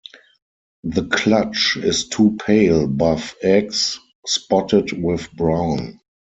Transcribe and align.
The 0.83 1.03
clutch 1.03 1.77
is 1.79 2.07
two 2.09 2.35
pale 2.43 2.87
buff 2.87 3.35
eggs, 3.43 3.99
spotted 4.27 4.93
with 4.99 5.31
brown. 5.33 5.99